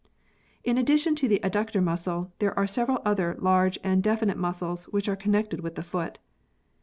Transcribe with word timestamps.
In 0.63 0.79
addition 0.79 1.13
to 1.17 1.27
the 1.27 1.39
adductor 1.43 1.79
muscle, 1.79 2.33
there 2.39 2.57
are 2.57 2.65
several 2.65 3.03
other 3.05 3.35
large 3.37 3.77
and 3.83 4.01
definite 4.01 4.35
muscles 4.37 4.85
which 4.85 5.07
are 5.07 5.15
connected 5.15 5.59
with 5.59 5.75
the 5.75 5.83
foot. 5.83 6.17